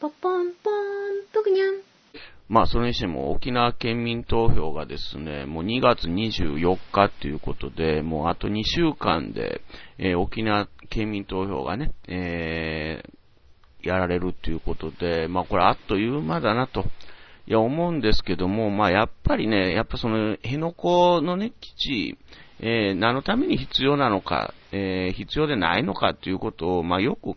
[0.00, 0.74] ポポンポン、
[1.32, 1.74] ぷくにゃん。
[2.48, 9.62] まあ、それにしても沖縄県民投票がですね、もう2月24日ということで、もうあと2週間で、
[9.98, 16.84] えー、沖縄県民投票がね、えー、やられるということで、まあこれあっという間だなと、
[17.46, 22.18] いや思うんですけども、まあやっぱりね、やっぱその辺野古のね、基地、
[22.60, 27.36] えー、何のために必要なのか、えー、必要でないのかということを、まあよく、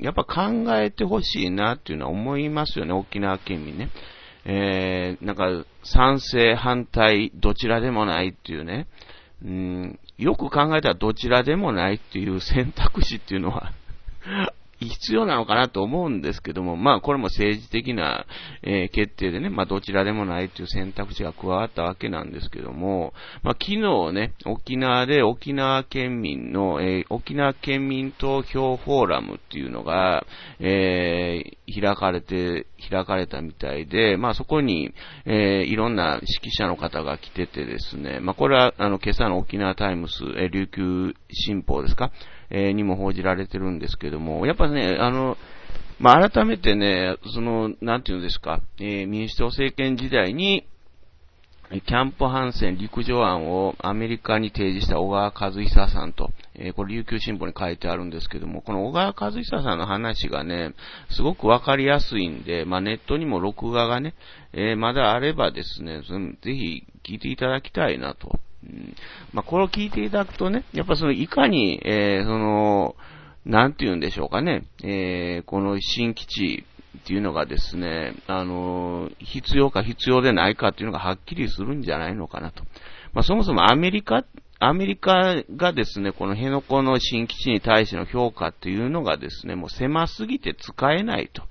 [0.00, 3.90] やっぱ考えてほしいなっていうのは思いますよね、沖縄県民ね。
[4.44, 8.86] えー、なんか、賛成、反対、どちらでもないっていうね、
[9.44, 13.72] うん、よく考えたらどちらでもないっていう選択肢っていうのは
[14.80, 18.26] 必要なのかなと思うんですけども、まあこれも政治的な、
[18.62, 30.24] えー、決定でね、まあどちらでもないという選択肢が加わったわけなんですけども、まあ昨日ね、沖縄で沖縄県民の、えー、沖縄県民投票フォーラムっていうのが、
[30.60, 34.92] えー、開かれて、開かれたみたいで、まあそこに、
[35.24, 42.12] えー、いろんな指揮者の方が来ててですね、まあこれはあの今朝の沖縄タイムス、えー、琉球新報ですか？
[42.50, 45.36] えー、にも報じられてるんですけども、やっぱね、あの、
[45.98, 50.66] まあ、改めてね、その、なんていうんですか、えー、民主党政権時代に、
[51.70, 60.72] キャンプ・ハンセン陸上案をアメリカに提示した小川和久さんと、えー、これ琉球新報に書いてあるんですけども、この小川和久さんの話がね、
[61.10, 64.14] すごくわかりやすいんで、まあ、ネットにも録画がね、
[64.54, 68.38] えー、まだあればですね、ぜひ聞いていただきたいなと。
[69.32, 72.96] まあ、これを聞いていただくとね、やっぱそのいかに、えー、その、
[73.44, 76.64] なんて言うんでしょうかね、えー、この新基地
[76.98, 82.64] っていうのがですね、あの、必要か必要でないかっていうのがはっきりするんじゃないのかなと。
[83.12, 84.24] まあ、そもそもアメリカ、
[84.58, 91.42] アメリカがですね、この辺野古の新基地に対しての評価っていうのがですね、もう狭すぎて使えないと。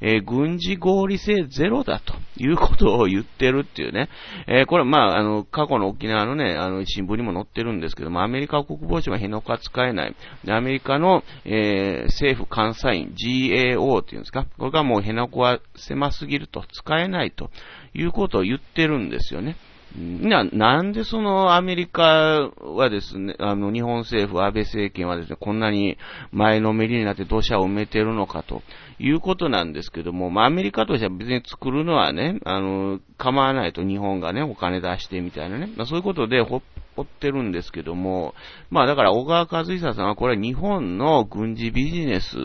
[0.00, 4.08] えー、軍事合理性ゼロだということを言ってるっていうね。
[4.46, 10.14] えー、これ、まあ、あの、過去の沖縄のね、あの、新聞にも載ってるんですけども、アメリカ国防省は辺野古は使えない。
[10.44, 14.46] で、アメリカの、えー、政府監査員 GAO っていうんですか。
[14.58, 17.50] これがもう辺野古は狭すぎると、使えないと
[17.94, 19.56] いうことを言ってるんですよね。
[19.96, 25.96] な、なんでそのアメリカはですね、あの日本政府、安倍政権はですね、こんなに
[26.32, 28.62] 前のめりになって土砂を埋めてるのかと
[28.98, 36.62] いうことなんですけども、まあアメリカとしては別に作るのはね、あの、構わないと日本がね、お金出してみたいなね、まあそういうことでほ
[36.96, 38.34] 掘ってるんですけども、
[38.70, 42.36] まあだから小川和久さんはこれは日本の軍事ビジネス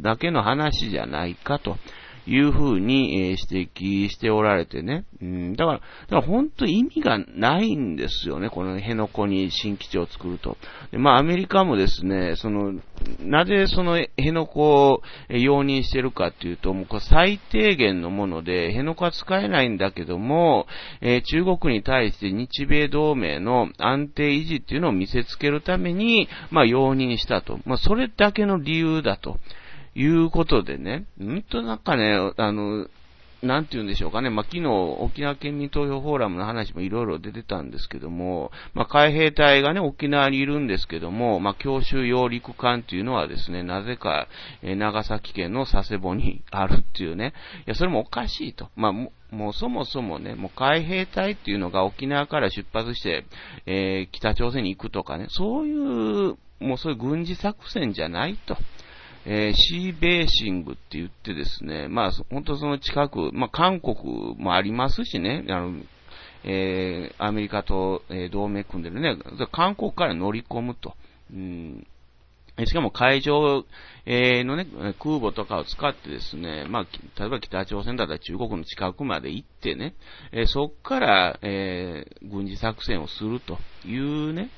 [0.00, 1.76] だけの話じゃないかと。
[2.26, 5.04] いうふうに、指摘しておられてね。
[5.20, 10.56] うん、だから、だから本当意味がないんですよね、この辺野古に新基地を作ると。
[10.90, 12.74] でまあ、アメリカもですね、その、
[13.20, 20.66] なぜその辺野古を容認してるかっていうと、もうこれ最低限のもので、辺野古は使えないんだけども、
[21.00, 27.60] えー、中国に対して日米同盟の安定維持っていうのを見せつけるために、まあ、容認したと。
[27.64, 29.38] まあ、それだけの理由だと。
[29.96, 32.86] いうことでね、うんとなんかね、あの、
[33.42, 34.30] なんて言うんでしょうかね。
[34.30, 44.26] まあ、昨日、沖縄県民投票フォーラムの話もいろいろ出てたんですけども、まあ、海兵隊がね、沖縄にいるんですけども、まあ、教習揚陸艦っていうのはですね、なぜか、
[44.62, 47.34] え、長崎県の佐世保にあるっていうね。
[47.66, 48.70] いや、それもおかしいと。
[48.74, 49.10] まあ、も
[49.50, 53.24] うそもそもね、もう海兵隊っていうのが沖縄から出発して、
[53.66, 58.56] えー、北朝鮮に行くとかね、そういう、もうそういう軍事作戦じゃないと。
[59.28, 65.82] えー、シーベーシングって言ってですね、まあ、本当その近く、まあ、韓国もありますしね、あの、
[66.44, 69.18] えー、アメリカと、えー、同盟組んでるね、
[69.50, 70.94] 韓国から乗り込むと。
[71.32, 71.86] うん
[72.64, 73.66] しかも海上、
[74.06, 74.66] えー、のね、
[74.98, 76.86] 空母とかを使ってですね、まあ、
[77.20, 79.94] 例えば北朝鮮だったら中国の近くまで行ってね、
[80.32, 84.48] えー、そこから、えー、軍事作戦をするというね、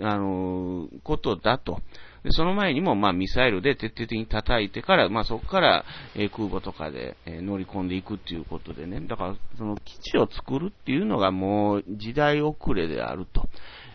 [0.00, 1.80] あのー、ことだと。
[2.24, 5.84] で、その前にも、まあ、ミサイルで徹底的に叩いてから、まあ、そこから、
[6.14, 9.00] えー、空母とかで、えー、乗り込んでいくっていうことでね。
[9.00, 13.48] だから、その基地を作るっていうのがもう時代遅れであると。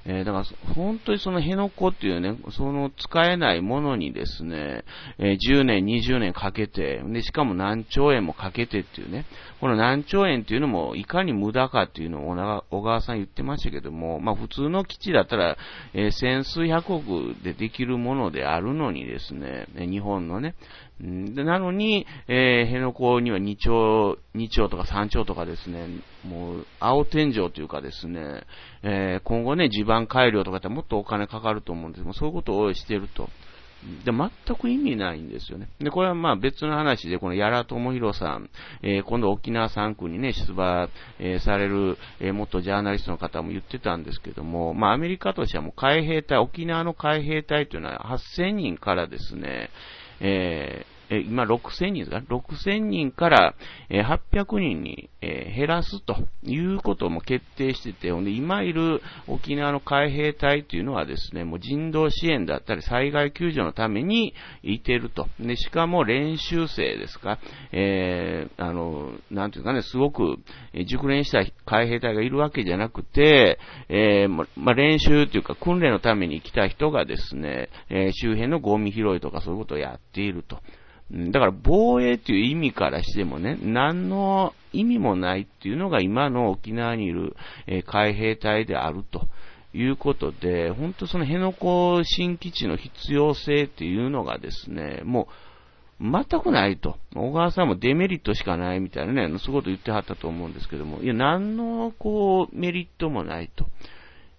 [0.05, 4.83] えー、だから、本当にその辺野古っていうね、その使えないものにですね、
[5.17, 9.25] えー、10年、20年かけて、で、しかも何兆円もかけてっていうね、
[9.61, 15.57] この何兆円っていうのも、いかに無駄かっていうのを小川さん言ってましたけども、まあ普通の基地だったら、
[15.93, 20.55] えー、千数百億でできるものであるのにですね、日本のね、
[20.99, 25.87] でなのに、えー、辺野古には2兆、2兆とか3兆とかですね、
[26.25, 28.43] もう、青天井というかですね、
[28.83, 33.29] えー、今後ね、地盤改良とかってもっとお金かかると思うんですけど、そういうことをしてると。
[34.05, 35.67] で、全く意味ないんですよね。
[35.79, 38.49] で、これはまあ別の話で、この矢智博さん、
[38.81, 49.69] えー、今度沖縄3区にね、出馬、えー、される、えー、元ジャーナリストの方も言ってたんですけども、まあアメリカとしてはもう海兵隊、沖縄の海兵隊というのは8000人からですね、
[50.21, 53.55] えーえ今6000人ですか ?6000 人から、
[53.89, 64.33] え800人に、え減らすということも決定してて、ほんで今いる沖縄の海兵隊というのはですね、もう人道支援だったり災害救助のために
[64.63, 65.27] いてると。
[65.39, 67.39] で、しかも練習生ですか、
[67.71, 70.37] えー、あの、なんていうかね、すごく
[70.85, 80.59] 熟練した海兵隊がいるわけじゃなくて、えー、ま、ま練習というか訓練のために来た人がですね、えー、周辺のゴミ拾いとかそういうことをやっていると。
[81.11, 87.35] だから防衛っていう意味からしてもね、何の意味もないっていうのが今の沖縄にいる、
[87.67, 89.27] え海兵隊であると
[89.73, 95.27] いうことで、本当その辺野古新基地の必要性っていうのがですね、も
[95.99, 96.97] う全くないと。
[97.15, 103.67] 小川さんもデメリットしかないみたいなね、そういうこと言ってはったと思うんですけども、いや、何のこうメリットもないと。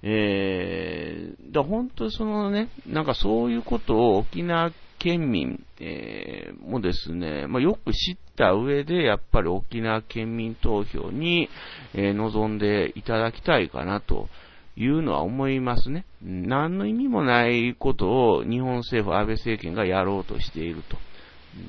[0.06, 4.70] えー、だ本当そのね、なんかそういうことを沖縄
[5.04, 11.50] 県民、えー、もですね、まあ、よく知った上で、やっぱり沖縄県民投票に、
[11.92, 14.30] えー、臨んでいただきたいかなと
[14.78, 16.06] いうのは思いますね。
[16.22, 20.96] 何の意味もないことを日本政府、安倍政権がやろうとしていると。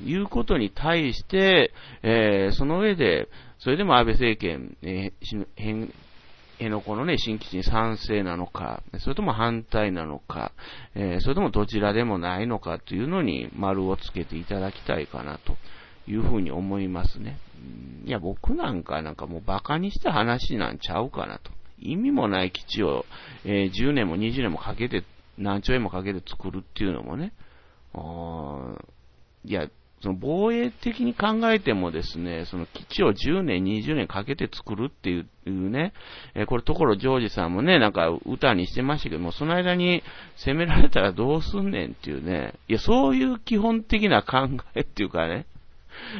[0.04, 1.72] いうことに対して、
[2.02, 3.28] えー、その上で、
[3.58, 5.46] それでも安倍政権、えー、
[6.56, 10.52] 辺野古のね、新基地に賛成なのか、それとも反対なのか、
[10.94, 15.56] えー、それともどちらでもないのかというのに丸をつけていただきたいかなと
[16.08, 17.38] いうふうに思いますね。
[18.04, 21.50] いや、僕なんかなんかもう馬鹿にした話なんちゃうかなと。
[21.78, 23.04] 意味もない基地を、
[23.44, 25.04] えー、10年も20年もかけて、
[25.36, 27.34] 何兆円もかけて作るっていうのもね、
[29.44, 29.68] いや、
[30.02, 35.94] その防衛的に考えてもですね、その基地を10年、20年かけて作るっていうね、
[36.34, 40.02] え、これところジョージさんもね、なんか歌にしてましたけども、その間に
[40.36, 45.46] 攻められたらどうすんねんっていうね、いや、そういう基本的な考えっていうかね、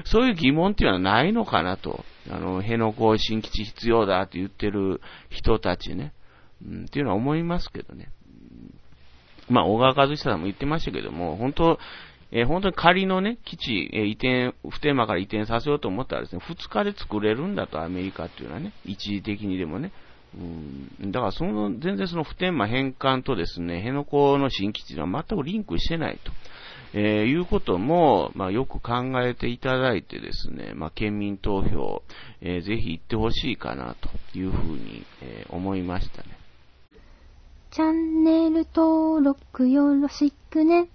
[0.04, 2.04] そういう疑問っていうのはないのかなと。
[2.30, 5.00] あの、辺野古新基地必要だって言ってる
[5.30, 6.12] 人たちね、
[6.64, 8.08] うん、っていうのは思いますけどね。
[9.48, 11.78] まあ、小川和久さんも言ってましたけども、本当、
[12.36, 19.90] えー、本当に仮のね、基地、えー、移転、普天間から移転させようと思ったらですね、2日で作れるんだと、アメリカっていうのはね、一時的にでもね。
[20.34, 26.30] うん、だからその、全然その普天間返還とですね、辺野古の新基地は全くリンクしてないと。
[26.92, 32.02] えー、いうことも、まあ、よく考えていただいてですね、まあ、県民投票、
[32.42, 36.38] えー、ぜひ行ってほしいかなというふうに、えー、思いましたね。
[37.70, 40.88] チャンネル登録よろしくね。